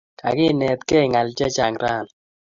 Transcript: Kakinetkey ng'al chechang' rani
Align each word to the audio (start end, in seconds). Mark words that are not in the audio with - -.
Kakinetkey 0.21 1.05
ng'al 1.11 1.29
chechang' 1.37 1.79
rani 1.83 2.11